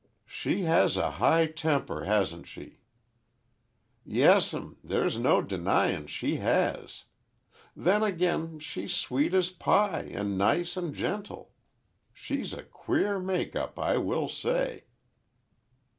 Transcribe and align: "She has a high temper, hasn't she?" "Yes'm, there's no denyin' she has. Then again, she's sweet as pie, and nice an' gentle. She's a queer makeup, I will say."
"She 0.25 0.63
has 0.63 0.97
a 0.97 1.11
high 1.21 1.45
temper, 1.45 2.05
hasn't 2.05 2.47
she?" 2.47 2.79
"Yes'm, 4.03 4.77
there's 4.83 5.19
no 5.19 5.43
denyin' 5.43 6.07
she 6.07 6.37
has. 6.37 7.03
Then 7.75 8.01
again, 8.01 8.57
she's 8.57 8.95
sweet 8.95 9.35
as 9.35 9.51
pie, 9.51 10.09
and 10.11 10.39
nice 10.39 10.75
an' 10.75 10.95
gentle. 10.95 11.51
She's 12.15 12.51
a 12.51 12.63
queer 12.63 13.19
makeup, 13.19 13.77
I 13.77 13.97
will 13.97 14.27
say." 14.27 14.85